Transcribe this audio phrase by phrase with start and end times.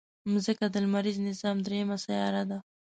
[0.31, 2.57] مځکه د لمریز نظام دریمه سیاره ده.